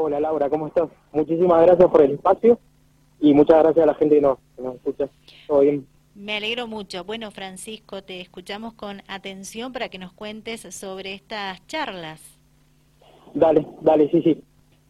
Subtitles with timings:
[0.00, 0.88] Hola Laura, ¿cómo estás?
[1.10, 2.56] Muchísimas gracias por el espacio
[3.18, 5.08] y muchas gracias a la gente que nos, que nos escucha.
[5.48, 5.84] Todo bien.
[6.14, 7.02] Me alegro mucho.
[7.02, 12.22] Bueno, Francisco, te escuchamos con atención para que nos cuentes sobre estas charlas.
[13.34, 14.40] Dale, dale, sí, sí.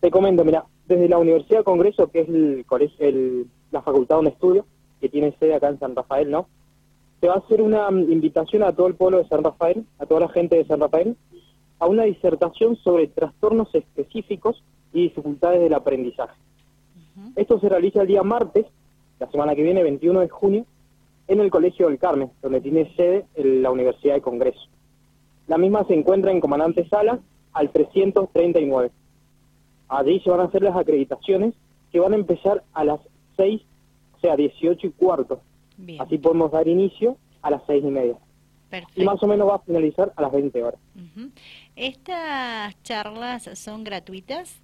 [0.00, 4.16] Te comento, mira, desde la Universidad de Congreso, que es el colegio, el, la facultad
[4.16, 4.66] donde estudio,
[5.00, 6.48] que tiene sede acá en San Rafael, ¿no?
[7.22, 10.04] Se va a hacer una mm, invitación a todo el pueblo de San Rafael, a
[10.04, 11.16] toda la gente de San Rafael,
[11.78, 14.62] a una disertación sobre trastornos específicos
[14.92, 16.34] y dificultades del aprendizaje.
[17.36, 18.66] Esto se realiza el día martes,
[19.18, 20.66] la semana que viene, 21 de junio,
[21.26, 24.60] en el Colegio del Carmen, donde tiene sede la Universidad de Congreso.
[25.46, 27.18] La misma se encuentra en Comandante Sala,
[27.52, 28.90] al 339.
[29.88, 31.54] Allí se van a hacer las acreditaciones
[31.90, 33.00] que van a empezar a las
[33.36, 33.62] 6,
[34.16, 35.40] o sea, 18 y cuarto.
[35.98, 38.16] Así podemos dar inicio a las 6 y media.
[38.94, 40.80] Y más o menos va a finalizar a las 20 horas.
[41.74, 44.60] ¿Estas charlas son gratuitas?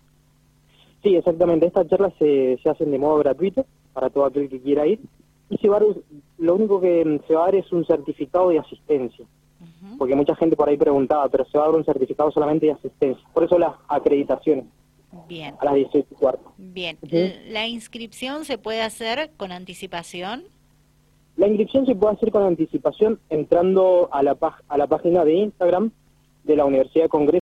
[1.04, 1.66] Sí, exactamente.
[1.66, 4.98] Estas charlas se, se hacen de modo gratuito para todo aquel que quiera ir.
[5.50, 5.78] Y se va
[6.38, 9.26] lo único que se va a dar es un certificado de asistencia.
[9.98, 12.72] Porque mucha gente por ahí preguntaba, pero se va a dar un certificado solamente de
[12.72, 13.22] asistencia.
[13.34, 14.64] Por eso las acreditaciones.
[15.28, 15.54] Bien.
[15.60, 16.52] A las 18 y cuarto.
[16.56, 16.98] Bien.
[17.50, 20.44] ¿La inscripción se puede hacer con anticipación?
[21.36, 24.36] La inscripción se puede hacer con anticipación entrando a la,
[24.68, 25.92] a la página de Instagram
[26.44, 27.40] de la Universidad de Congreso.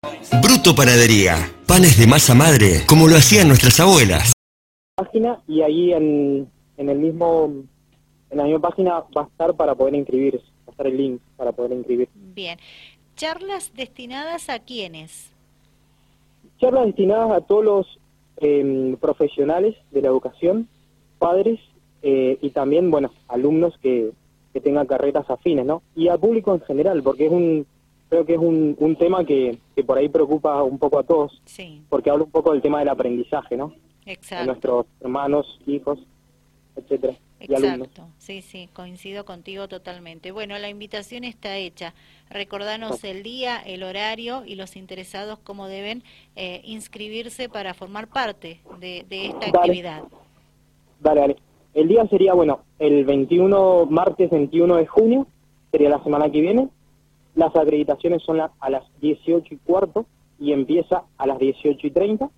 [0.42, 1.36] Bruto Panadería.
[1.66, 4.32] Panes de masa madre, como lo hacían nuestras abuelas.
[4.96, 7.64] Página y ahí en, en el mismo
[8.34, 11.20] en la misma página va a estar para poder inscribirse, va a estar el link
[11.36, 12.08] para poder inscribir.
[12.14, 12.58] Bien.
[13.16, 15.30] ¿Charlas destinadas a quiénes?
[16.58, 17.98] Charlas destinadas a todos los
[18.38, 20.68] em, profesionales de la educación,
[21.18, 21.60] padres
[22.02, 24.10] eh, y también, bueno, alumnos que,
[24.52, 25.82] que tengan carreras afines, ¿no?
[25.94, 27.66] Y al público en general, porque es un,
[28.14, 31.42] creo que es un, un tema que, que por ahí preocupa un poco a todos,
[31.46, 31.82] sí.
[31.88, 33.74] porque habla un poco del tema del aprendizaje, ¿no?
[34.06, 34.42] Exacto.
[34.42, 35.98] De nuestros hermanos, hijos,
[36.76, 37.14] etcétera.
[37.40, 40.30] Exacto, sí, sí, coincido contigo totalmente.
[40.30, 41.92] Bueno, la invitación está hecha.
[42.30, 46.04] Recordanos el día, el horario y los interesados cómo deben
[46.36, 50.04] eh, inscribirse para formar parte de, esta actividad.
[51.00, 51.36] Dale, dale.
[51.74, 55.26] El día sería, bueno, el 21, martes 21 de junio,
[55.72, 56.68] sería la semana que viene.
[57.34, 60.06] Las acreditaciones son a las 18 y cuarto
[60.38, 62.30] y empieza a las 18 y 30,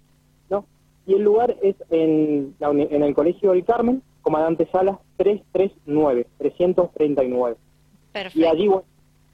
[0.50, 0.64] ¿no?
[1.06, 7.56] Y el lugar es en, en el Colegio del Carmen, Comandante Salas 339, 339.
[8.12, 8.38] Perfecto.
[8.38, 8.68] Y allí,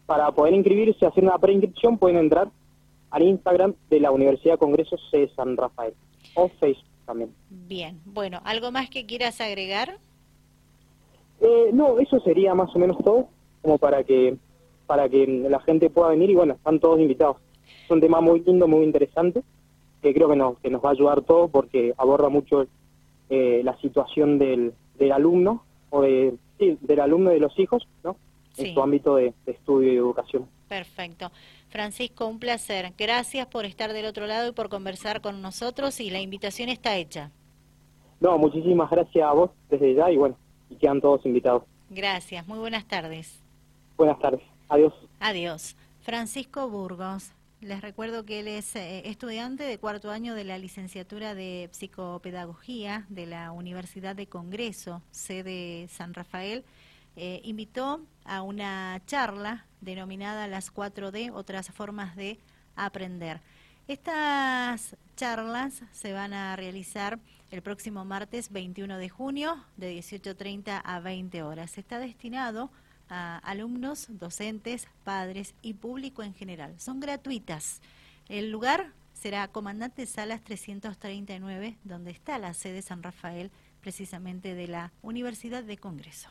[0.07, 2.49] para poder inscribirse, hacer una preinscripción, pueden entrar
[3.11, 5.31] al Instagram de la Universidad Congreso C.
[5.37, 5.95] San Rafael
[6.35, 7.33] o Facebook también.
[7.51, 9.99] Bien, bueno, ¿algo más que quieras agregar?
[11.41, 13.29] Eh, no, eso sería más o menos todo,
[13.61, 14.37] como para que
[14.93, 17.39] para que la gente pueda venir y bueno, están todos invitados.
[17.83, 19.43] Es un tema muy lindo, muy interesante,
[20.03, 22.67] que creo que nos, que nos va a ayudar todo porque aborda mucho
[23.31, 27.89] eh, la situación del, del alumno o de, sí, del alumno y de los hijos,
[28.05, 28.17] ¿no?
[28.59, 30.47] En su ámbito de, estudio y educación.
[30.69, 31.33] Perfecto.
[31.71, 32.93] Francisco, un placer.
[32.99, 36.99] Gracias por estar del otro lado y por conversar con nosotros y la invitación está
[36.99, 37.31] hecha.
[38.21, 40.37] No, muchísimas gracias a vos desde ya y bueno,
[40.69, 41.63] y quedan todos invitados.
[41.89, 43.43] Gracias, muy buenas tardes.
[43.97, 44.43] Buenas tardes,
[44.73, 44.95] adiós.
[45.21, 45.77] Adiós.
[46.01, 51.35] Francisco Burgos, les recuerdo que él es eh, estudiante de cuarto año de la licenciatura
[51.35, 56.65] de psicopedagogía de la Universidad de Congreso, sede San Rafael.
[57.15, 62.39] Eh, invitó a una charla denominada Las 4D, otras formas de
[62.75, 63.41] aprender.
[63.87, 67.19] Estas charlas se van a realizar
[67.51, 71.77] el próximo martes 21 de junio de 18.30 a 20 horas.
[71.77, 72.71] Está destinado
[73.13, 76.75] a alumnos, docentes, padres y público en general.
[76.81, 77.83] Son gratuitas.
[78.29, 83.51] El lugar será Comandante Salas 339, donde está la sede San Rafael,
[83.83, 86.31] precisamente de la Universidad de Congreso.